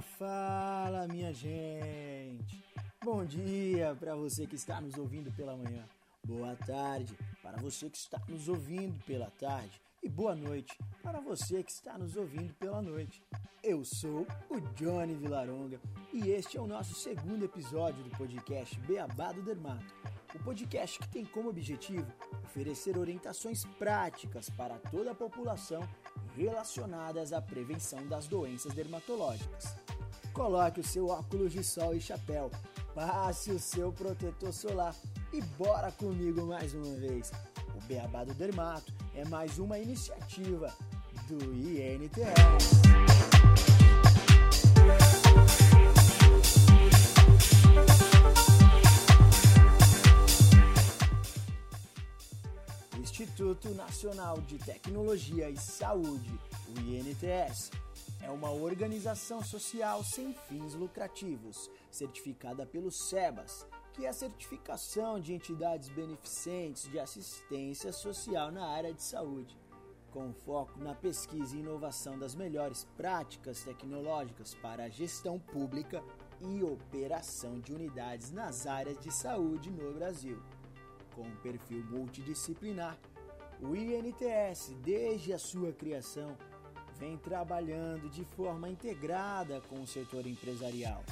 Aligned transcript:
Fala, 0.00 1.06
minha 1.08 1.32
gente. 1.32 2.64
Bom 3.04 3.24
dia 3.24 3.96
para 3.98 4.14
você 4.14 4.46
que 4.46 4.54
está 4.54 4.80
nos 4.80 4.96
ouvindo 4.96 5.30
pela 5.32 5.56
manhã. 5.56 5.84
Boa 6.24 6.54
tarde 6.56 7.16
para 7.42 7.58
você 7.58 7.90
que 7.90 7.98
está 7.98 8.20
nos 8.28 8.48
ouvindo 8.48 9.02
pela 9.04 9.30
tarde. 9.30 9.80
E 10.02 10.08
boa 10.08 10.34
noite 10.34 10.78
para 11.02 11.20
você 11.20 11.62
que 11.62 11.70
está 11.70 11.98
nos 11.98 12.16
ouvindo 12.16 12.54
pela 12.54 12.80
noite. 12.80 13.22
Eu 13.62 13.84
sou 13.84 14.26
o 14.48 14.60
Johnny 14.74 15.14
Vilaronga 15.14 15.78
e 16.12 16.30
este 16.30 16.56
é 16.56 16.60
o 16.60 16.66
nosso 16.66 16.94
segundo 16.94 17.44
episódio 17.44 18.02
do 18.02 18.10
podcast 18.16 18.78
Beabá 18.80 19.32
do 19.32 19.42
Dermato. 19.42 19.94
O 20.34 20.38
podcast 20.38 20.98
que 20.98 21.08
tem 21.08 21.24
como 21.24 21.50
objetivo 21.50 22.10
oferecer 22.44 22.96
orientações 22.96 23.64
práticas 23.78 24.48
para 24.48 24.78
toda 24.78 25.10
a 25.10 25.14
população 25.14 25.86
relacionadas 26.36 27.32
à 27.32 27.42
prevenção 27.42 28.06
das 28.06 28.26
doenças 28.26 28.72
dermatológicas. 28.72 29.74
Coloque 30.32 30.80
o 30.80 30.84
seu 30.84 31.08
óculos 31.08 31.52
de 31.52 31.62
sol 31.62 31.94
e 31.94 32.00
chapéu, 32.00 32.50
passe 32.94 33.50
o 33.50 33.58
seu 33.58 33.92
protetor 33.92 34.52
solar 34.52 34.94
e 35.32 35.40
bora 35.42 35.92
comigo 35.92 36.46
mais 36.46 36.72
uma 36.74 36.94
vez. 36.96 37.30
O 37.76 37.80
Beabá 37.86 38.24
do 38.24 38.32
Dermato 38.34 38.92
é 39.14 39.24
mais 39.26 39.58
uma 39.58 39.78
iniciativa 39.78 40.72
do 41.28 41.36
INTS. 41.44 42.80
O 52.96 53.00
Instituto 53.00 53.70
Nacional 53.74 54.40
de 54.42 54.58
Tecnologia 54.58 55.50
e 55.50 55.56
Saúde, 55.56 56.32
o 56.68 56.80
INTS, 56.80 57.70
é 58.22 58.30
uma 58.30 58.50
organização 58.50 59.42
social 59.42 60.04
sem 60.04 60.32
fins 60.48 60.74
lucrativos, 60.74 61.70
certificada 61.90 62.66
pelo 62.66 62.90
SEBAS, 62.90 63.66
que 63.92 64.04
é 64.04 64.08
a 64.08 64.12
certificação 64.12 65.18
de 65.18 65.32
entidades 65.32 65.88
beneficentes 65.88 66.88
de 66.90 66.98
assistência 66.98 67.92
social 67.92 68.50
na 68.52 68.66
área 68.66 68.92
de 68.92 69.02
saúde, 69.02 69.58
com 70.10 70.32
foco 70.32 70.78
na 70.78 70.94
pesquisa 70.94 71.56
e 71.56 71.60
inovação 71.60 72.18
das 72.18 72.34
melhores 72.34 72.86
práticas 72.96 73.62
tecnológicas 73.62 74.54
para 74.54 74.84
a 74.84 74.88
gestão 74.88 75.38
pública 75.38 76.02
e 76.40 76.62
operação 76.62 77.60
de 77.60 77.72
unidades 77.72 78.30
nas 78.30 78.66
áreas 78.66 78.98
de 78.98 79.12
saúde 79.12 79.70
no 79.70 79.92
Brasil. 79.94 80.42
Com 81.14 81.22
um 81.22 81.36
perfil 81.36 81.84
multidisciplinar, 81.84 82.98
o 83.60 83.76
INTS, 83.76 84.74
desde 84.82 85.32
a 85.32 85.38
sua 85.38 85.72
criação, 85.72 86.36
vem 87.00 87.16
trabalhando 87.16 88.10
de 88.10 88.22
forma 88.36 88.68
integrada 88.68 89.62
com 89.62 89.80
o 89.80 89.86
setor 89.86 90.26
empresarial, 90.26 91.02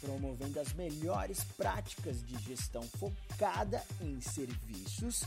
promovendo 0.00 0.58
as 0.58 0.72
melhores 0.72 1.44
práticas 1.56 2.26
de 2.26 2.36
gestão 2.42 2.82
focada 2.82 3.80
em 4.00 4.20
serviços 4.20 5.22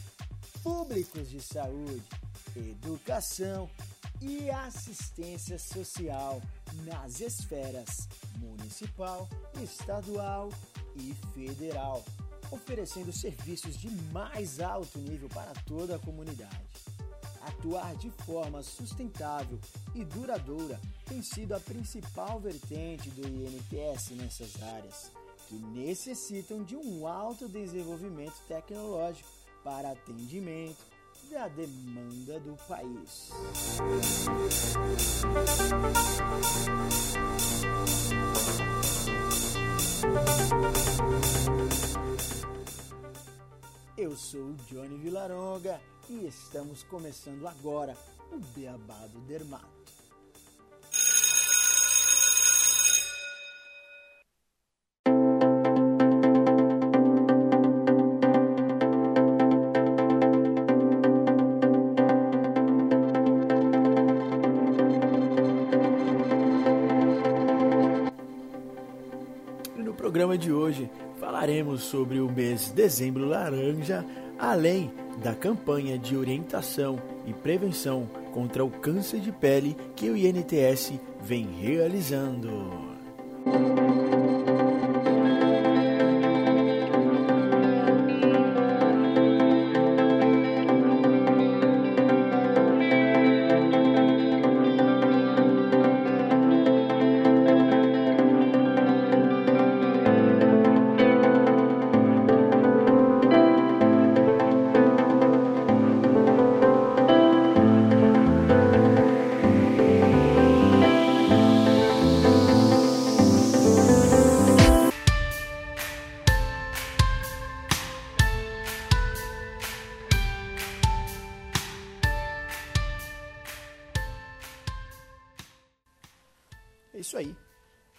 públicos 0.62 1.30
de 1.30 1.40
saúde, 1.40 2.03
educação 2.58 3.70
e 4.22 4.50
assistência 4.50 5.58
social 5.58 6.42
nas 6.84 7.22
esferas 7.22 8.09
municipal, 8.38 9.30
estadual 9.64 10.50
e 10.98 11.16
federal, 11.34 12.03
oferecendo 12.52 13.14
serviços 13.14 13.78
de 13.78 13.90
mais 14.12 14.59
alto 14.59 15.00
nível 15.00 15.30
para 15.30 15.53
toda 15.66 15.96
a 15.96 16.00
comunidade. 16.00 17.00
Atuar 17.41 17.96
de 17.96 18.09
forma 18.25 18.62
sustentável 18.62 19.59
e 19.96 20.06
duradoura 20.06 20.79
tem 21.06 21.24
sido 21.24 21.53
a 21.53 21.59
principal 21.59 22.40
vertente 22.40 23.09
do 23.09 23.28
INPS 23.28 24.12
nessas 24.12 24.62
áreas, 24.62 25.12
que 25.47 25.56
necessitam 25.56 26.63
de 26.63 26.75
um 26.75 27.07
alto 27.07 27.50
desenvolvimento 27.50 28.40
tecnológico 28.47 29.29
para 29.63 29.91
atendimento 29.91 30.78
da 31.31 31.47
demanda 31.47 32.40
do 32.40 32.56
país. 32.68 33.29
Eu 43.97 44.16
sou 44.18 44.41
o 44.41 44.56
Johnny 44.68 44.97
Vilaronga 44.97 45.79
e 46.11 46.27
estamos 46.27 46.83
começando 46.83 47.47
agora 47.47 47.95
o 48.33 48.38
Beabá 48.53 49.07
do 49.13 49.19
Dermato. 49.22 49.66
No 69.78 69.93
programa 69.93 70.38
de 70.38 70.51
hoje 70.51 70.91
falaremos 71.22 71.83
sobre 71.83 72.19
o 72.19 72.29
mês 72.29 72.69
Dezembro 72.72 73.25
Laranja, 73.25 74.05
além 74.38 74.91
da 75.23 75.33
campanha 75.33 75.97
de 75.97 76.16
orientação 76.16 76.99
e 77.25 77.33
prevenção 77.33 78.09
contra 78.33 78.63
o 78.63 78.69
câncer 78.69 79.19
de 79.19 79.31
pele 79.31 79.75
que 79.95 80.09
o 80.09 80.17
INTS 80.17 80.94
vem 81.22 81.47
realizando. 81.59 82.49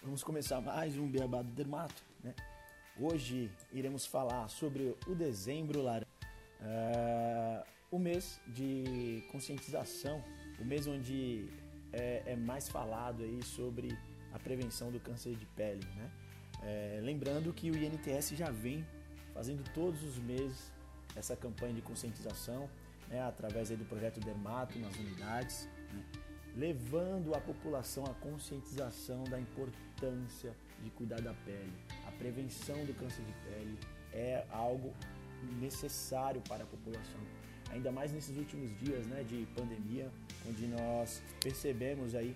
Vamos 0.03 0.21
começar 0.21 0.59
mais 0.59 0.97
um 0.97 1.09
Beabá 1.09 1.41
do 1.41 1.51
Dermato. 1.51 2.03
Né? 2.21 2.35
Hoje 2.99 3.49
iremos 3.71 4.05
falar 4.05 4.49
sobre 4.49 4.93
o 5.07 5.15
dezembro 5.15 5.81
laranja, 5.81 6.05
uh, 6.59 7.65
o 7.89 7.97
mês 7.97 8.37
de 8.45 9.23
conscientização, 9.31 10.21
o 10.59 10.65
mês 10.65 10.87
onde 10.87 11.47
é, 11.93 12.21
é, 12.25 12.35
mais 12.35 12.67
falado 12.67 13.23
aí 13.23 13.41
sobre 13.43 13.97
a 14.33 14.39
prevenção 14.39 14.91
do 14.91 14.99
câncer 14.99 15.37
de 15.37 15.45
pele. 15.45 15.87
Né? 15.95 16.11
É, 16.63 16.99
lembrando 17.01 17.53
que 17.53 17.71
o 17.71 17.75
INTS 17.75 18.31
já 18.31 18.51
vem 18.51 18.85
fazendo 19.33 19.63
todos 19.73 20.03
os 20.03 20.19
meses 20.19 20.69
essa 21.15 21.33
campanha 21.37 21.75
de 21.75 21.81
conscientização 21.81 22.69
né, 23.07 23.21
através 23.21 23.69
do 23.69 23.85
projeto 23.85 24.19
Dermato 24.19 24.77
nas 24.79 24.93
unidades. 24.97 25.69
Né? 25.93 26.03
Levando 26.55 27.33
a 27.33 27.41
população 27.41 28.03
à 28.05 28.13
conscientização 28.15 29.23
da 29.25 29.39
importância 29.39 30.55
de 30.83 30.89
cuidar 30.91 31.21
da 31.21 31.33
pele. 31.33 31.73
A 32.07 32.11
prevenção 32.11 32.83
do 32.85 32.93
câncer 32.93 33.23
de 33.23 33.33
pele 33.47 33.77
é 34.11 34.45
algo 34.51 34.93
necessário 35.59 36.41
para 36.47 36.63
a 36.63 36.67
população. 36.67 37.19
Ainda 37.71 37.91
mais 37.91 38.11
nesses 38.11 38.37
últimos 38.37 38.69
dias 38.79 39.05
né, 39.07 39.23
de 39.23 39.47
pandemia, 39.55 40.11
onde 40.47 40.67
nós 40.67 41.21
percebemos 41.41 42.13
aí 42.13 42.35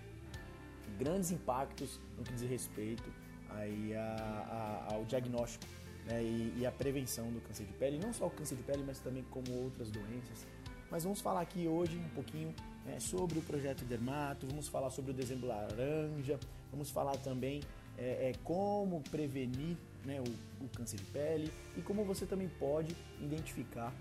grandes 0.97 1.31
impactos 1.31 1.99
no 2.17 2.23
que 2.23 2.33
diz 2.33 2.49
respeito 2.49 3.03
aí 3.51 3.95
a, 3.95 4.87
a, 4.89 4.93
ao 4.95 5.05
diagnóstico 5.05 5.65
né, 6.07 6.23
e, 6.23 6.53
e 6.57 6.65
a 6.65 6.71
prevenção 6.71 7.31
do 7.31 7.39
câncer 7.41 7.65
de 7.65 7.73
pele. 7.73 7.99
Não 7.99 8.11
só 8.13 8.25
o 8.27 8.31
câncer 8.31 8.55
de 8.55 8.63
pele, 8.63 8.83
mas 8.85 8.99
também 8.99 9.23
como 9.29 9.51
outras 9.63 9.91
doenças. 9.91 10.47
Mas 10.89 11.03
vamos 11.03 11.21
falar 11.21 11.41
aqui 11.41 11.67
hoje 11.67 11.97
um 11.97 12.09
pouquinho 12.09 12.53
é, 12.87 12.99
sobre 12.99 13.39
o 13.39 13.41
projeto 13.41 13.83
Dermato, 13.85 14.47
vamos 14.47 14.67
falar 14.67 14.89
sobre 14.89 15.11
o 15.11 15.13
dezembro 15.13 15.47
laranja, 15.47 16.39
vamos 16.71 16.89
falar 16.89 17.17
também 17.17 17.61
é, 17.97 18.29
é, 18.29 18.33
como 18.43 19.01
prevenir 19.11 19.77
né, 20.05 20.21
o, 20.21 20.63
o, 20.63 20.69
câncer 20.69 20.97
de 20.97 21.05
pele 21.05 21.51
e 21.75 21.81
como 21.81 22.05
você 22.05 22.25
também 22.25 22.47
pode 22.47 22.95
identificar 23.19 23.93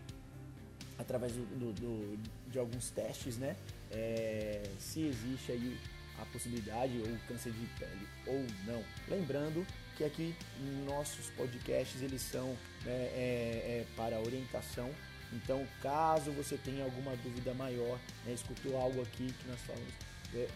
através 0.99 1.33
do, 1.33 1.45
do, 1.59 1.73
do, 1.73 2.19
de 2.51 2.59
alguns 2.59 2.91
testes, 2.91 3.37
né, 3.37 3.57
se 4.79 5.03
existe 5.03 5.53
aí 5.53 5.79
a 6.21 6.25
possibilidade 6.27 6.99
ou 6.99 7.19
câncer 7.29 7.53
de 7.53 7.67
pele 7.79 8.09
ou 8.27 8.47
não. 8.67 8.83
Lembrando 9.09 9.67
que 9.97 10.05
aqui 10.05 10.35
nossos 10.87 11.31
podcasts 11.31 12.03
eles 12.03 12.23
são 12.23 12.49
né, 12.85 13.11
é, 13.15 13.85
é, 13.85 13.87
para 13.97 14.19
orientação. 14.21 14.91
Então, 15.33 15.67
caso 15.83 16.31
você 16.33 16.57
tenha 16.57 16.85
alguma 16.85 17.17
dúvida 17.17 17.53
maior, 17.55 17.99
né, 18.25 18.33
escutou 18.33 18.77
algo 18.81 19.03
aqui 19.03 19.33
que 19.33 19.49
nós 19.49 19.61
falamos, 19.63 19.93
é, 20.35 20.49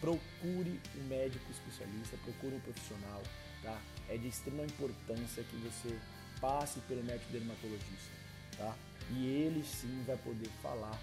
procure 0.00 0.80
um 0.96 1.04
médico 1.08 1.50
especialista, 1.50 2.16
procure 2.24 2.56
um 2.56 2.60
profissional, 2.60 3.22
tá? 3.62 3.80
É 4.08 4.16
de 4.16 4.28
extrema 4.28 4.64
importância 4.64 5.42
que 5.44 5.56
você 5.56 5.98
passe 6.40 6.80
pelo 6.80 7.02
médico 7.04 7.30
dermatologista, 7.32 8.12
tá? 8.56 8.74
E 9.10 9.26
ele 9.26 9.64
sim 9.64 10.02
vai 10.06 10.16
poder 10.16 10.48
falar 10.62 10.98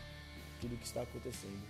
tudo 0.61 0.75
o 0.75 0.77
que 0.77 0.85
está 0.85 1.01
acontecendo 1.01 1.61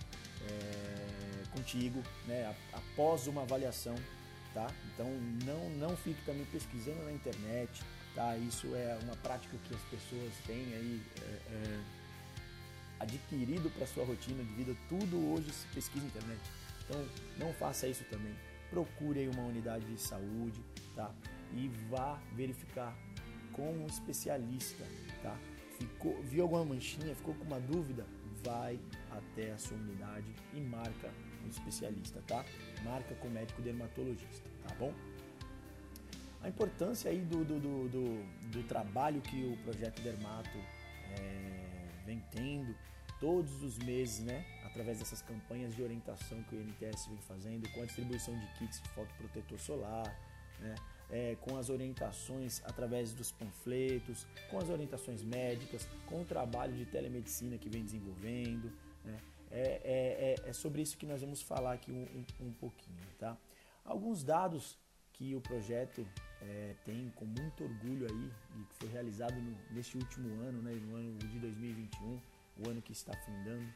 é, 0.48 1.56
contigo, 1.56 2.02
né? 2.26 2.54
Após 2.72 3.26
uma 3.26 3.42
avaliação, 3.42 3.94
tá? 4.54 4.68
Então 4.92 5.08
não 5.44 5.70
não 5.70 5.96
fique 5.96 6.22
também 6.24 6.44
pesquisando 6.46 7.02
na 7.04 7.12
internet, 7.12 7.82
tá? 8.16 8.36
Isso 8.38 8.74
é 8.74 8.98
uma 9.04 9.14
prática 9.16 9.56
que 9.58 9.74
as 9.74 9.82
pessoas 9.82 10.32
têm 10.46 10.74
aí 10.74 11.02
é, 11.20 11.52
é, 11.52 11.80
adquirido 12.98 13.70
para 13.70 13.86
sua 13.86 14.04
rotina 14.04 14.42
de 14.42 14.52
vida. 14.54 14.76
Tudo 14.88 15.32
hoje 15.32 15.52
se 15.52 15.66
pesquisa 15.68 16.02
na 16.04 16.08
internet. 16.08 16.40
Então 16.84 17.04
não 17.38 17.52
faça 17.52 17.86
isso 17.86 18.04
também. 18.10 18.34
Procure 18.70 19.20
aí 19.20 19.28
uma 19.28 19.44
unidade 19.44 19.84
de 19.84 20.00
saúde, 20.00 20.60
tá? 20.96 21.14
E 21.54 21.68
vá 21.90 22.18
verificar 22.32 22.96
com 23.52 23.70
um 23.70 23.86
especialista, 23.86 24.84
tá? 25.22 25.36
Ficou, 25.78 26.20
viu 26.22 26.42
alguma 26.42 26.64
manchinha, 26.64 27.14
ficou 27.14 27.34
com 27.34 27.44
uma 27.44 27.60
dúvida, 27.60 28.06
vai 28.42 28.80
até 29.10 29.52
a 29.52 29.58
sua 29.58 29.76
unidade 29.76 30.34
e 30.54 30.60
marca 30.60 31.12
um 31.44 31.48
especialista, 31.48 32.22
tá? 32.26 32.44
Marca 32.82 33.14
com 33.16 33.28
o 33.28 33.30
médico 33.30 33.60
dermatologista, 33.60 34.48
tá 34.66 34.74
bom? 34.76 34.92
A 36.42 36.48
importância 36.48 37.10
aí 37.10 37.20
do, 37.20 37.44
do, 37.44 37.58
do, 37.58 37.88
do, 37.88 38.50
do 38.50 38.62
trabalho 38.64 39.20
que 39.20 39.44
o 39.44 39.56
Projeto 39.64 40.00
Dermato 40.02 40.58
é, 41.18 42.04
vem 42.04 42.22
tendo 42.30 42.74
todos 43.20 43.62
os 43.62 43.78
meses, 43.78 44.20
né? 44.20 44.44
Através 44.64 44.98
dessas 44.98 45.22
campanhas 45.22 45.74
de 45.74 45.82
orientação 45.82 46.42
que 46.44 46.54
o 46.54 46.60
INTS 46.60 47.06
vem 47.06 47.18
fazendo, 47.18 47.68
com 47.72 47.82
a 47.82 47.86
distribuição 47.86 48.38
de 48.38 48.46
kits 48.58 48.80
de 48.80 48.88
fotoprotetor 48.90 49.58
solar, 49.58 50.16
né? 50.60 50.74
É, 51.08 51.36
com 51.40 51.56
as 51.56 51.70
orientações 51.70 52.60
através 52.64 53.12
dos 53.12 53.30
panfletos, 53.30 54.26
com 54.50 54.58
as 54.58 54.68
orientações 54.68 55.22
médicas, 55.22 55.86
com 56.04 56.22
o 56.22 56.24
trabalho 56.24 56.74
de 56.74 56.84
telemedicina 56.84 57.56
que 57.56 57.68
vem 57.68 57.84
desenvolvendo. 57.84 58.72
Né? 59.04 59.16
É, 59.52 59.60
é, 59.60 60.36
é, 60.44 60.50
é 60.50 60.52
sobre 60.52 60.82
isso 60.82 60.98
que 60.98 61.06
nós 61.06 61.20
vamos 61.20 61.40
falar 61.40 61.74
aqui 61.74 61.92
um, 61.92 62.02
um, 62.02 62.48
um 62.48 62.52
pouquinho. 62.54 62.98
Tá? 63.20 63.38
Alguns 63.84 64.24
dados 64.24 64.76
que 65.16 65.34
o 65.34 65.40
projeto 65.40 66.06
é, 66.42 66.74
tem 66.84 67.10
com 67.16 67.24
muito 67.24 67.64
orgulho 67.64 68.06
aí 68.06 68.30
e 68.58 68.64
que 68.64 68.74
foi 68.76 68.88
realizado 68.88 69.34
no, 69.34 69.56
neste 69.70 69.96
último 69.96 70.28
ano, 70.42 70.62
né, 70.62 70.72
no 70.72 70.96
ano 70.96 71.18
de 71.18 71.38
2021, 71.38 72.20
o 72.58 72.70
ano 72.70 72.82
que 72.82 72.92
está 72.92 73.14
findando, 73.24 73.66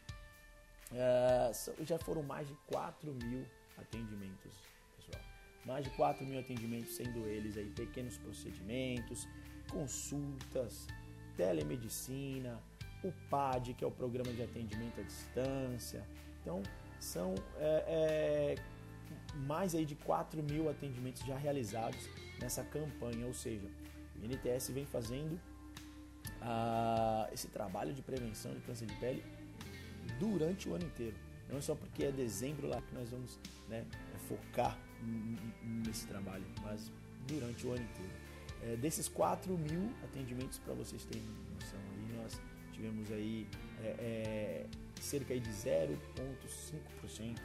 é, 0.92 1.50
já 1.84 1.98
foram 1.98 2.22
mais 2.22 2.46
de 2.46 2.54
4 2.66 3.12
mil 3.24 3.44
atendimentos, 3.78 4.52
pessoal. 4.96 5.24
Mais 5.64 5.84
de 5.84 5.90
4 5.90 6.24
mil 6.24 6.38
atendimentos, 6.38 6.94
sendo 6.94 7.26
eles 7.26 7.56
aí 7.56 7.70
pequenos 7.70 8.18
procedimentos, 8.18 9.26
consultas, 9.70 10.86
telemedicina, 11.36 12.60
o 13.02 13.12
PAD, 13.30 13.74
que 13.74 13.84
é 13.84 13.86
o 13.86 13.90
Programa 13.90 14.32
de 14.32 14.42
Atendimento 14.42 15.00
à 15.00 15.02
Distância. 15.02 16.06
Então, 16.40 16.62
são 16.98 17.34
é, 17.58 17.84
é, 17.86 18.54
mais 19.34 19.74
aí 19.74 19.84
de 19.84 19.94
4 19.94 20.42
mil 20.42 20.68
atendimentos 20.68 21.22
já 21.22 21.36
realizados 21.36 22.08
nessa 22.40 22.64
campanha, 22.64 23.26
ou 23.26 23.34
seja, 23.34 23.68
o 24.20 24.24
INTS 24.24 24.68
vem 24.70 24.84
fazendo 24.86 25.40
ah, 26.40 27.28
esse 27.32 27.48
trabalho 27.48 27.92
de 27.92 28.02
prevenção 28.02 28.52
de 28.54 28.60
câncer 28.60 28.86
de 28.86 28.94
pele 28.96 29.24
durante 30.18 30.68
o 30.68 30.74
ano 30.74 30.84
inteiro. 30.84 31.16
Não 31.48 31.58
é 31.58 31.60
só 31.60 31.74
porque 31.74 32.04
é 32.04 32.12
dezembro 32.12 32.68
lá 32.68 32.80
que 32.80 32.94
nós 32.94 33.10
vamos 33.10 33.38
né, 33.68 33.84
focar 34.28 34.78
nesse 35.84 36.06
trabalho, 36.06 36.44
mas 36.62 36.92
durante 37.26 37.66
o 37.66 37.72
ano 37.72 37.82
inteiro. 37.82 38.12
É, 38.62 38.76
desses 38.76 39.08
4 39.08 39.56
mil 39.56 39.90
atendimentos, 40.04 40.58
para 40.58 40.74
vocês 40.74 41.04
terem 41.04 41.26
noção, 41.54 41.80
aí, 41.92 42.16
nós 42.22 42.40
tivemos 42.72 43.10
aí 43.10 43.48
é, 43.82 43.86
é, 43.86 44.66
cerca 45.02 45.38
de 45.38 45.50
0,5% 45.50 47.38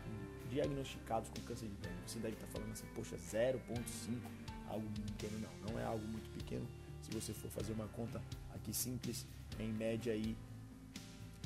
diagnosticados 0.50 1.30
com 1.30 1.42
câncer 1.42 1.68
de 1.68 1.76
pele. 1.76 1.96
Você 2.06 2.20
deve 2.20 2.36
estar 2.36 2.48
falando 2.48 2.72
assim, 2.72 2.86
poxa, 2.94 3.16
0,5%, 3.18 4.20
algo 4.68 4.88
pequeno. 5.06 5.40
Não, 5.40 5.72
não 5.72 5.80
é 5.80 5.84
algo 5.84 6.06
muito 6.08 6.30
pequeno. 6.32 6.68
Se 7.02 7.12
você 7.12 7.34
for 7.34 7.50
fazer 7.52 7.74
uma 7.74 7.88
conta 7.90 8.22
aqui 8.54 8.74
simples, 8.74 9.26
em 9.60 9.72
média 9.72 10.14
aí 10.14 10.36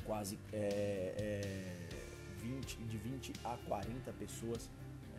quase 0.04 0.38
é, 0.52 1.88
20, 2.40 2.78
é, 2.78 2.86
de 2.86 2.96
20 2.96 3.32
a 3.44 3.56
40 3.66 4.12
pessoas 4.12 4.68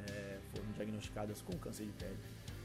é, 0.07 0.39
foram 0.51 0.71
diagnosticadas 0.73 1.41
com 1.41 1.57
câncer 1.57 1.85
de 1.85 1.91
pele. 1.93 2.17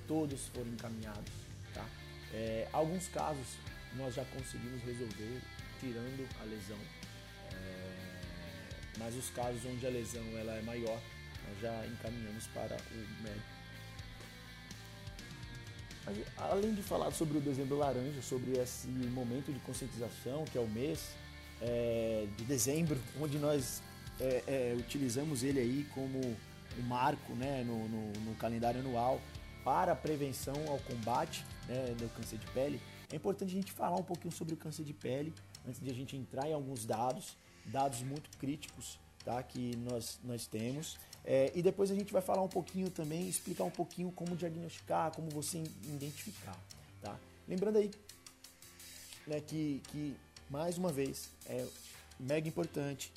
Todos 0.07 0.49
foram 0.49 0.69
encaminhados. 0.69 1.33
Tá? 1.75 1.87
É, 2.33 2.69
alguns 2.73 3.09
casos 3.09 3.57
nós 3.97 4.15
já 4.15 4.25
conseguimos 4.25 4.83
resolver 4.83 5.41
tirando 5.81 6.29
a 6.41 6.45
lesão. 6.45 6.79
É, 7.53 7.96
mas 8.99 9.15
os 9.15 9.31
casos 9.31 9.61
onde 9.65 9.87
a 9.87 9.91
lesão 9.91 10.25
ela 10.39 10.55
é 10.55 10.63
maior, 10.63 11.01
nós 11.49 11.61
já 11.61 11.87
encaminhamos 11.87 12.47
para 12.49 12.77
o 12.77 13.23
médico. 13.23 13.57
Além 16.37 16.73
de 16.73 16.83
falar 16.83 17.11
sobre 17.11 17.39
o 17.39 17.41
dezembro 17.41 17.77
laranja, 17.77 18.23
sobre 18.23 18.53
esse 18.59 18.87
momento 18.87 19.53
de 19.53 19.59
conscientização, 19.61 20.45
que 20.45 20.57
é 20.57 20.61
o 20.61 20.69
mês 20.69 21.17
é, 21.61 22.27
de 22.37 22.45
dezembro, 22.45 22.99
onde 23.21 23.39
nós 23.39 23.83
é, 24.21 24.43
é, 24.47 24.77
utilizamos 24.79 25.43
ele 25.43 25.59
aí 25.59 25.87
como 25.93 26.21
um 26.79 26.83
marco 26.83 27.33
né, 27.35 27.65
no, 27.65 27.89
no, 27.89 28.13
no, 28.21 28.35
calendário 28.37 28.81
anual 28.81 29.21
para 29.65 29.93
a 29.93 29.97
prevenção 29.97 30.55
ao 30.69 30.79
combate 30.79 31.45
né, 31.67 31.95
do 31.99 32.09
câncer 32.15 32.39
de 32.39 32.47
pele, 32.49 32.81
é 33.13 33.17
importante 33.17 33.51
a 33.51 33.55
gente 33.55 33.73
falar 33.73 33.97
um 33.97 34.03
pouquinho 34.03 34.33
sobre 34.33 34.55
o 34.55 34.57
câncer 34.57 34.85
de 34.85 34.93
pele 34.93 35.35
antes 35.67 35.81
de 35.81 35.91
a 35.91 35.95
gente 35.95 36.17
entrar 36.17 36.49
em 36.49 36.53
alguns 36.53 36.85
dados, 36.85 37.37
dados 37.67 38.03
muito 38.03 38.31
críticos 38.39 38.99
tá, 39.25 39.43
que 39.43 39.77
nós, 39.77 40.19
nós 40.23 40.47
temos. 40.47 40.99
É, 41.25 41.51
e 41.55 41.63
depois 41.63 41.91
a 41.91 41.95
gente 41.95 42.13
vai 42.13 42.23
falar 42.23 42.43
um 42.43 42.49
pouquinho 42.49 42.91
também, 42.91 43.29
explicar 43.29 43.65
um 43.65 43.71
pouquinho 43.71 44.11
como 44.13 44.37
diagnosticar, 44.37 45.11
como 45.13 45.29
você 45.31 45.59
identificar. 45.85 46.57
Tá? 47.03 47.19
Lembrando 47.49 47.79
aí 47.79 47.91
né, 49.27 49.41
que, 49.41 49.83
que, 49.91 50.17
mais 50.49 50.79
uma 50.79 50.93
vez, 50.93 51.31
é 51.47 51.67
mega 52.19 52.49
importante 52.49 53.13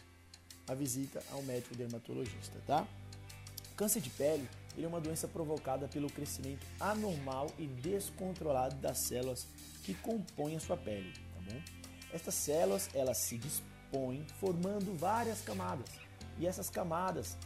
a 0.68 0.74
visita 0.74 1.24
ao 1.32 1.44
médico 1.44 1.76
dermatologista. 1.76 2.60
Tá? 2.66 2.88
Câncer 3.76 4.02
de 4.02 4.10
pele 4.10 4.48
ele 4.76 4.86
é 4.86 4.90
uma 4.90 5.02
doença 5.02 5.28
provocada 5.28 5.88
pelo 5.88 6.10
crescimento 6.10 6.66
anormal 6.80 7.52
e 7.58 7.68
descontrolado 7.68 8.76
das 8.76 9.00
células 9.00 9.46
que 9.84 9.94
compõem 9.96 10.56
a 10.56 10.60
sua 10.60 10.78
pele. 10.78 11.12
Tá 11.12 11.42
bom? 11.42 11.62
Essas 12.14 12.34
células 12.34 12.90
elas 12.94 13.18
se 13.18 13.38
dispõem 13.38 13.69
formando 14.40 14.96
várias 14.98 15.42
camadas 15.42 15.90
e 16.38 16.46
essas 16.46 16.70
camadas 16.70 17.38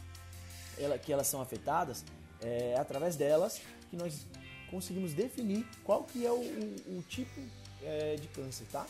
ela, 0.78 0.98
que 0.98 1.12
elas 1.12 1.26
são 1.26 1.40
afetadas 1.40 2.04
é 2.40 2.76
através 2.78 3.16
delas 3.16 3.60
que 3.90 3.96
nós 3.96 4.26
conseguimos 4.70 5.14
definir 5.14 5.66
qual 5.82 6.04
que 6.04 6.26
é 6.26 6.30
o, 6.30 6.34
o, 6.34 6.98
o 6.98 7.02
tipo 7.08 7.40
é, 7.82 8.16
de 8.16 8.28
câncer, 8.28 8.66
tá? 8.70 8.86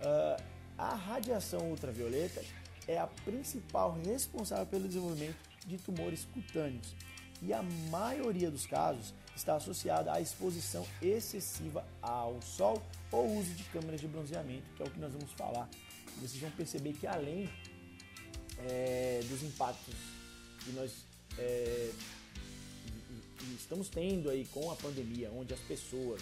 Uh, 0.00 0.42
a 0.78 0.94
radiação 0.94 1.70
ultravioleta 1.70 2.42
é 2.88 2.98
a 2.98 3.06
principal 3.06 3.98
responsável 4.04 4.66
pelo 4.66 4.88
desenvolvimento 4.88 5.36
de 5.66 5.76
tumores 5.76 6.26
cutâneos 6.32 6.94
e 7.42 7.52
a 7.52 7.62
maioria 7.90 8.50
dos 8.50 8.66
casos 8.66 9.14
está 9.36 9.56
associada 9.56 10.12
à 10.12 10.20
exposição 10.20 10.86
excessiva 11.00 11.84
ao 12.02 12.40
sol 12.42 12.82
ou 13.10 13.38
uso 13.38 13.52
de 13.54 13.64
câmeras 13.64 14.00
de 14.00 14.08
bronzeamento, 14.08 14.64
que 14.76 14.82
é 14.82 14.86
o 14.86 14.90
que 14.90 15.00
nós 15.00 15.12
vamos 15.12 15.32
falar. 15.32 15.68
Vocês 16.20 16.40
vão 16.40 16.50
perceber 16.50 16.92
que 16.94 17.06
além 17.06 17.48
é, 18.58 19.20
dos 19.28 19.42
impactos 19.42 19.94
que 20.64 20.72
nós 20.72 20.92
é, 21.38 21.90
estamos 23.58 23.88
tendo 23.88 24.28
aí 24.28 24.44
com 24.46 24.70
a 24.70 24.76
pandemia, 24.76 25.30
onde 25.32 25.54
as 25.54 25.60
pessoas 25.60 26.20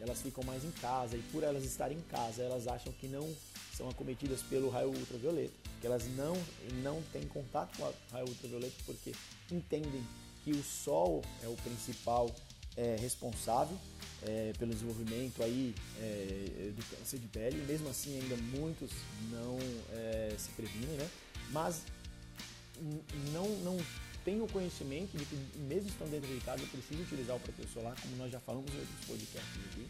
elas 0.00 0.22
ficam 0.22 0.44
mais 0.44 0.64
em 0.64 0.70
casa 0.72 1.16
e 1.16 1.22
por 1.32 1.42
elas 1.42 1.64
estarem 1.64 1.98
em 1.98 2.02
casa, 2.02 2.42
elas 2.42 2.68
acham 2.68 2.92
que 2.92 3.08
não 3.08 3.28
são 3.74 3.88
acometidas 3.88 4.42
pelo 4.42 4.70
raio 4.70 4.88
ultravioleta, 4.88 5.52
que 5.80 5.86
elas 5.86 6.04
não, 6.16 6.34
não 6.82 7.02
têm 7.12 7.26
contato 7.26 7.76
com 7.76 7.84
o 7.84 7.94
raio 8.12 8.28
ultravioleta 8.28 8.74
porque 8.84 9.12
entendem 9.50 10.04
que 10.44 10.50
o 10.52 10.62
sol 10.62 11.22
é 11.42 11.48
o 11.48 11.56
principal 11.56 12.34
é, 12.76 12.96
responsável 13.00 13.76
é, 14.22 14.52
pelo 14.58 14.72
desenvolvimento 14.72 15.42
aí 15.42 15.74
é, 16.00 16.72
do 16.74 16.84
câncer 16.84 17.18
de 17.18 17.26
pele. 17.28 17.64
Mesmo 17.66 17.88
assim, 17.88 18.20
ainda 18.20 18.36
muitos 18.36 18.90
não 19.30 19.58
é, 19.92 20.34
se 20.38 20.50
previnem, 20.50 20.96
né? 20.96 21.08
Mas 21.50 21.82
não, 23.32 23.48
não 23.64 23.76
tenham 24.24 24.44
o 24.44 24.48
conhecimento 24.48 25.16
de 25.16 25.24
que, 25.24 25.36
mesmo 25.60 25.88
estando 25.88 26.10
dentro 26.10 26.28
de 26.28 26.40
casa, 26.44 26.62
precisam 26.66 27.02
utilizar 27.02 27.36
o 27.36 27.40
protetor 27.40 27.70
solar, 27.72 28.00
como 28.00 28.16
nós 28.16 28.30
já 28.30 28.40
falamos 28.40 28.72
em 28.72 28.78
outros 28.78 29.06
podcasts 29.06 29.60
aqui. 29.72 29.88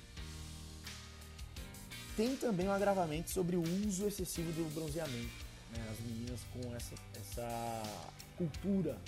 Tem 2.17 2.37
também 2.37 2.69
um 2.69 2.73
agravamento 2.73 3.31
sobre 3.31 3.57
o 3.57 3.63
uso 3.87 4.07
excessivo 4.07 4.51
do 4.53 4.73
bronzeamento. 4.75 5.47
Né? 5.73 5.89
As 5.91 6.01
meninas 6.01 6.41
com 6.53 6.75
essa, 6.75 6.95
essa 7.15 7.83
cultura, 8.37 8.99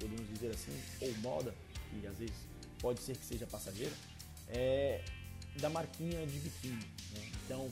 podemos 0.00 0.28
dizer 0.28 0.50
assim, 0.50 0.72
ou 1.00 1.12
moda, 1.18 1.54
que 1.90 2.06
às 2.06 2.18
vezes 2.18 2.34
pode 2.80 3.00
ser 3.00 3.16
que 3.16 3.24
seja 3.24 3.46
passageira, 3.46 3.92
é 4.48 5.04
da 5.60 5.68
marquinha 5.68 6.26
de 6.26 6.38
biquíni. 6.38 6.84
Né? 7.14 7.30
Então, 7.44 7.70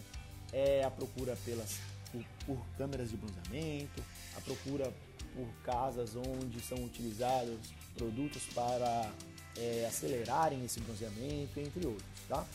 é 0.52 0.84
a 0.84 0.90
procura 0.90 1.36
pelas, 1.44 1.78
por, 2.12 2.24
por 2.46 2.66
câmeras 2.76 3.10
de 3.10 3.16
bronzeamento, 3.16 4.02
a 4.36 4.40
procura 4.40 4.92
por 5.34 5.48
casas 5.64 6.16
onde 6.16 6.60
são 6.60 6.84
utilizados 6.84 7.58
produtos 7.94 8.42
para 8.54 9.10
é, 9.56 9.86
acelerarem 9.86 10.64
esse 10.64 10.80
bronzeamento, 10.80 11.58
entre 11.58 11.86
outros, 11.86 12.20
tá? 12.28 12.46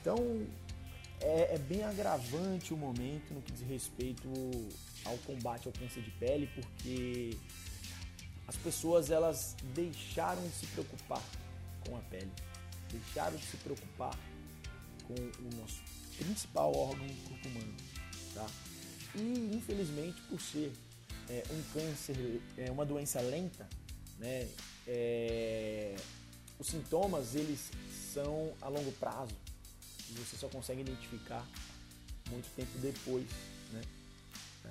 Então, 0.00 0.46
é, 1.20 1.54
é, 1.54 1.58
bem 1.58 1.82
agravante 1.82 2.72
o 2.72 2.76
momento 2.76 3.32
no 3.34 3.42
que 3.42 3.52
diz 3.52 3.62
respeito 3.62 4.28
ao 5.04 5.16
combate 5.18 5.66
ao 5.66 5.72
câncer 5.72 6.02
de 6.02 6.10
pele, 6.12 6.48
porque 6.54 7.36
as 8.48 8.56
pessoas 8.56 9.10
elas 9.10 9.54
deixaram 9.74 10.42
de 10.42 10.54
se 10.54 10.66
preocupar 10.68 11.22
com 11.86 11.94
a 11.94 12.00
pele, 12.00 12.32
deixaram 12.90 13.36
de 13.36 13.44
se 13.44 13.58
preocupar 13.58 14.18
com 15.06 15.14
o 15.14 15.60
nosso 15.60 15.82
principal 16.16 16.74
órgão 16.74 17.06
do 17.06 17.28
corpo 17.28 17.48
humano, 17.48 17.76
tá? 18.34 18.46
E 19.14 19.50
infelizmente 19.54 20.20
por 20.22 20.40
ser 20.40 20.72
é, 21.28 21.44
um 21.50 21.62
câncer, 21.74 22.40
é 22.56 22.70
uma 22.70 22.86
doença 22.86 23.20
lenta, 23.20 23.68
né? 24.18 24.48
É, 24.86 25.94
os 26.58 26.68
sintomas 26.68 27.34
eles 27.34 27.70
são 28.14 28.54
a 28.62 28.68
longo 28.68 28.90
prazo 28.92 29.34
e 30.08 30.14
você 30.14 30.38
só 30.38 30.48
consegue 30.48 30.80
identificar 30.80 31.46
muito 32.30 32.48
tempo 32.56 32.78
depois, 32.78 33.26
né? 33.72 33.82
É, 34.64 34.70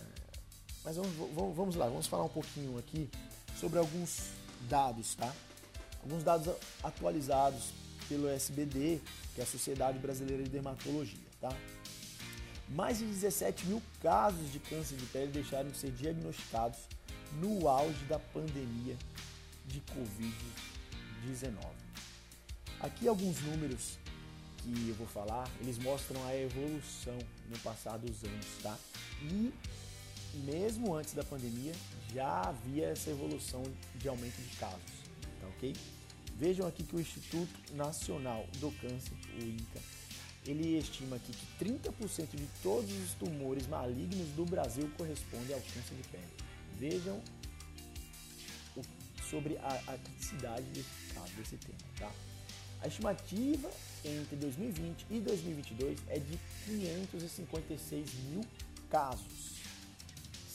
mas 0.83 0.95
vamos, 0.95 1.55
vamos 1.55 1.75
lá, 1.75 1.85
vamos 1.85 2.07
falar 2.07 2.23
um 2.23 2.29
pouquinho 2.29 2.75
aqui 2.79 3.07
sobre 3.59 3.79
alguns 3.79 4.29
dados, 4.69 5.15
tá? 5.15 5.33
Alguns 6.03 6.23
dados 6.23 6.53
atualizados 6.83 7.71
pelo 8.07 8.27
SBD, 8.29 9.01
que 9.33 9.41
é 9.41 9.43
a 9.43 9.47
Sociedade 9.47 9.99
Brasileira 9.99 10.43
de 10.43 10.49
Dermatologia, 10.49 11.19
tá? 11.41 11.49
Mais 12.69 12.99
de 12.99 13.05
17 13.05 13.65
mil 13.65 13.81
casos 14.01 14.51
de 14.51 14.59
câncer 14.59 14.97
de 14.97 15.05
pele 15.05 15.31
deixaram 15.31 15.69
de 15.69 15.77
ser 15.77 15.91
diagnosticados 15.91 16.79
no 17.39 17.67
auge 17.67 18.03
da 18.05 18.19
pandemia 18.19 18.97
de 19.65 19.81
Covid-19. 19.81 21.57
Aqui 22.79 23.07
alguns 23.07 23.39
números 23.41 23.97
que 24.57 24.89
eu 24.89 24.95
vou 24.95 25.07
falar, 25.07 25.49
eles 25.61 25.77
mostram 25.77 26.21
a 26.27 26.35
evolução 26.35 27.17
no 27.49 27.57
passar 27.59 27.97
dos 27.97 28.23
anos, 28.23 28.45
tá? 28.61 28.77
E 29.21 29.53
mesmo 30.37 30.95
antes 30.95 31.13
da 31.13 31.23
pandemia 31.23 31.73
já 32.13 32.41
havia 32.41 32.87
essa 32.87 33.09
evolução 33.09 33.63
de 33.95 34.07
aumento 34.07 34.41
de 34.41 34.55
casos, 34.57 35.03
tá 35.41 35.47
ok? 35.47 35.75
Vejam 36.37 36.67
aqui 36.67 36.83
que 36.83 36.95
o 36.95 36.99
Instituto 36.99 37.73
Nacional 37.73 38.45
do 38.59 38.71
Câncer, 38.73 39.13
o 39.39 39.43
INCA, 39.43 39.79
ele 40.45 40.77
estima 40.77 41.15
aqui 41.15 41.31
que 41.33 41.65
30% 41.65 42.35
de 42.35 42.47
todos 42.61 42.91
os 42.91 43.13
tumores 43.13 43.67
malignos 43.67 44.27
do 44.29 44.45
Brasil 44.45 44.89
correspondem 44.97 45.53
ao 45.53 45.61
câncer 45.61 45.95
de 45.95 46.07
pele. 46.09 46.27
Vejam 46.79 47.21
sobre 49.29 49.57
a, 49.57 49.93
a 49.93 49.97
criticidade 49.97 50.63
desse 50.71 51.13
caso, 51.13 51.33
desse 51.33 51.57
tema, 51.57 51.77
tá? 51.99 52.11
A 52.81 52.87
estimativa 52.87 53.69
entre 54.05 54.35
2020 54.35 55.05
e 55.09 55.19
2022 55.19 55.99
é 56.07 56.19
de 56.19 56.39
556 56.65 58.13
mil 58.29 58.41
casos, 58.89 59.56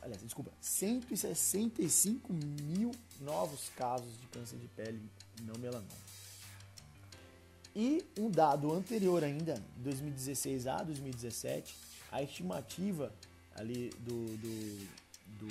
Aliás, 0.01 0.21
desculpa, 0.21 0.51
165 0.59 2.33
mil 2.33 2.91
novos 3.21 3.69
casos 3.69 4.19
de 4.19 4.27
câncer 4.27 4.57
de 4.57 4.67
pele 4.67 5.01
não 5.43 5.57
melanoma. 5.57 5.87
E 7.73 8.03
um 8.19 8.29
dado 8.29 8.73
anterior 8.73 9.23
ainda, 9.23 9.63
2016 9.77 10.67
a 10.67 10.83
2017, 10.83 11.73
a 12.11 12.21
estimativa 12.21 13.13
ali 13.55 13.91
do, 13.99 14.37
do, 14.37 14.85
do, 15.39 15.47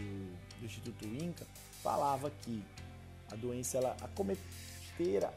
do 0.61 0.67
Instituto 0.67 1.05
INCA 1.05 1.47
falava 1.83 2.31
que 2.43 2.63
a 3.31 3.37
doença 3.37 3.79
ela 3.79 3.97
acometera 4.01 5.33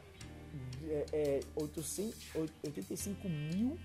é, 0.88 1.06
é, 1.12 1.40
85 1.56 3.28
mil 3.28 3.78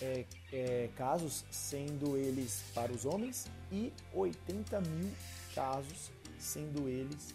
é, 0.00 0.24
é, 0.52 0.88
casos, 0.96 1.44
sendo 1.50 2.16
eles 2.16 2.62
para 2.74 2.92
os 2.92 3.04
homens, 3.04 3.46
e 3.70 3.92
80 4.14 4.80
mil 4.80 5.10
casos, 5.54 6.10
sendo 6.38 6.88
eles 6.88 7.34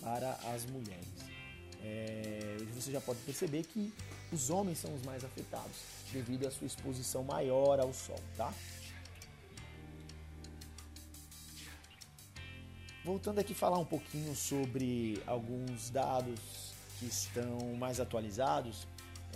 para 0.00 0.32
as 0.54 0.64
mulheres. 0.66 1.08
É, 1.82 2.56
você 2.74 2.90
já 2.90 3.00
pode 3.00 3.20
perceber 3.20 3.64
que 3.64 3.92
os 4.32 4.48
homens 4.48 4.78
são 4.78 4.94
os 4.94 5.02
mais 5.02 5.24
afetados 5.24 5.76
devido 6.12 6.46
à 6.46 6.50
sua 6.50 6.66
exposição 6.66 7.22
maior 7.22 7.78
ao 7.78 7.92
sol, 7.92 8.20
tá? 8.36 8.52
Voltando 13.04 13.38
aqui 13.38 13.52
falar 13.52 13.78
um 13.78 13.84
pouquinho 13.84 14.34
sobre 14.34 15.22
alguns 15.26 15.90
dados 15.90 16.40
que 16.98 17.04
estão 17.04 17.58
mais 17.76 18.00
atualizados, 18.00 18.86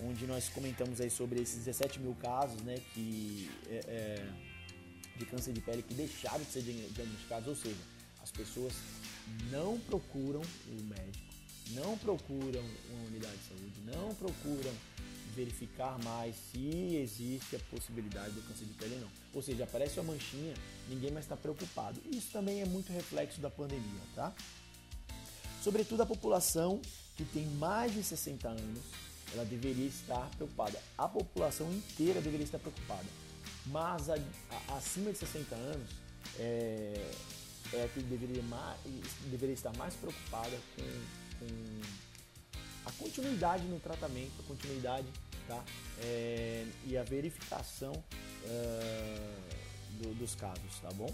onde 0.03 0.27
nós 0.27 0.49
comentamos 0.49 1.03
aí 1.03 1.11
sobre 1.11 1.43
esses 1.43 1.67
17 1.67 2.01
mil 2.01 2.15
casos, 2.15 2.63
né, 2.63 2.81
que 2.95 3.51
é, 3.69 3.81
é, 3.87 4.27
de 5.19 5.27
câncer 5.27 5.53
de 5.53 5.61
pele 5.61 5.83
que 5.83 5.93
deixaram 5.93 6.39
de 6.39 6.47
ser 6.47 6.63
diagnosticados, 6.63 7.47
ou 7.47 7.55
seja, 7.55 7.77
as 8.23 8.31
pessoas 8.31 8.73
não 9.51 9.79
procuram 9.81 10.41
o 10.41 10.83
médico, 10.85 11.28
não 11.71 11.97
procuram 11.99 12.63
uma 12.91 13.07
unidade 13.09 13.37
de 13.37 13.45
saúde, 13.45 13.81
não 13.85 14.15
procuram 14.15 14.73
verificar 15.35 15.99
mais 16.03 16.35
se 16.51 16.97
existe 16.97 17.57
a 17.57 17.61
possibilidade 17.71 18.33
do 18.33 18.43
câncer 18.43 18.65
de 18.65 18.73
pele 18.75 18.95
ou 18.97 19.01
não. 19.03 19.09
Ou 19.35 19.43
seja, 19.43 19.65
aparece 19.65 20.01
uma 20.01 20.13
manchinha, 20.13 20.55
ninguém 20.89 21.13
mais 21.13 21.25
está 21.25 21.37
preocupado. 21.37 22.01
Isso 22.11 22.33
também 22.33 22.61
é 22.61 22.67
muito 22.67 22.93
reflexo 22.93 23.41
da 23.41 23.49
pandemia, 23.49 24.01
tá? 24.15 24.35
Sobretudo 25.63 26.03
a 26.03 26.07
população 26.07 26.81
que 27.17 27.25
tem 27.25 27.47
mais 27.47 27.93
de 27.93 28.03
60 28.03 28.49
anos, 28.49 28.81
ela 29.33 29.45
deveria 29.45 29.87
estar 29.87 30.29
preocupada. 30.37 30.81
A 30.97 31.09
população 31.09 31.71
inteira 31.73 32.21
deveria 32.21 32.45
estar 32.45 32.59
preocupada. 32.59 33.07
Mas 33.67 34.09
a, 34.09 34.15
a, 34.15 34.77
acima 34.77 35.13
de 35.13 35.19
60 35.19 35.55
anos 35.55 35.91
é, 36.39 37.11
é 37.75 37.91
que 37.93 38.01
deveria, 38.01 38.43
mais, 38.45 38.79
deveria 39.31 39.55
estar 39.55 39.77
mais 39.77 39.95
preocupada 39.95 40.59
com, 40.75 41.28
com 41.39 41.47
a 42.87 42.93
continuidade 42.93 43.65
no 43.65 43.81
tratamento, 43.81 44.33
a 44.41 44.43
continuidade 44.45 45.07
tá? 45.49 45.65
É, 46.01 46.67
e 46.85 46.97
a 46.97 47.03
verificação 47.03 47.93
uh, 47.93 50.03
do, 50.03 50.15
dos 50.15 50.35
casos, 50.35 50.79
tá 50.81 50.91
bom? 50.93 51.13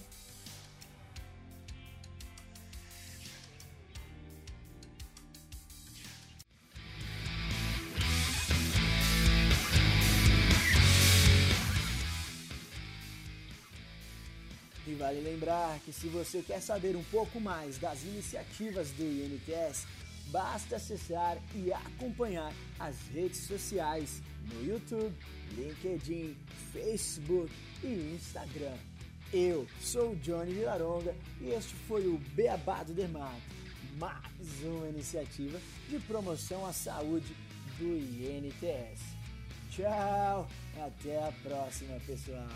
E 14.86 14.94
vale 14.96 15.20
lembrar 15.20 15.78
que 15.80 15.92
se 15.92 16.08
você 16.08 16.42
quer 16.42 16.60
saber 16.60 16.94
um 16.94 17.04
pouco 17.04 17.40
mais 17.40 17.78
das 17.78 18.02
iniciativas 18.02 18.90
do 18.90 19.02
INTS, 19.02 19.86
basta 20.30 20.76
acessar 20.76 21.38
e 21.54 21.72
acompanhar 21.72 22.52
as 22.78 22.96
redes 23.08 23.46
sociais 23.46 24.22
no 24.52 24.64
YouTube, 24.64 25.14
LinkedIn, 25.52 26.36
Facebook 26.72 27.52
e 27.82 28.14
Instagram. 28.14 28.76
Eu 29.32 29.66
sou 29.80 30.12
o 30.12 30.16
Johnny 30.16 30.52
Vilaronga 30.52 31.14
e 31.40 31.50
este 31.50 31.74
foi 31.88 32.06
o 32.06 32.18
Beabá 32.34 32.82
do 32.82 32.94
Dermato, 32.94 33.42
mais 33.98 34.62
uma 34.62 34.88
iniciativa 34.88 35.60
de 35.88 35.98
promoção 36.00 36.64
à 36.66 36.72
saúde 36.72 37.34
do 37.78 37.96
INTS. 37.96 39.02
Tchau, 39.70 40.48
até 40.80 41.26
a 41.26 41.32
próxima, 41.42 41.98
pessoal. 42.06 42.46